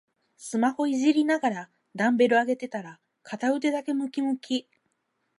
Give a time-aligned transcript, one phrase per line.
[0.35, 4.67] スマホいじりながらダンベル上げてたら片腕だけムキムキ